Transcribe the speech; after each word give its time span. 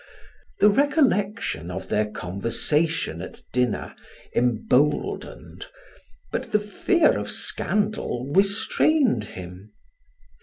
The 0.61 0.69
recollection 0.71 1.69
of 1.69 1.89
their 1.89 2.07
conversation 2.09 3.21
at 3.21 3.43
dinner 3.53 3.93
emboldened, 4.33 5.67
but 6.31 6.51
the 6.51 6.59
fear 6.59 7.15
of 7.19 7.29
scandal 7.29 8.27
restrained 8.33 9.25
him. 9.37 9.71